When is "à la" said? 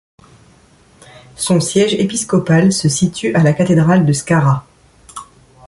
3.35-3.53